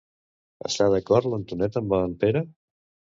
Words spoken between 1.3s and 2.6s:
l'Antonet amb en Pere?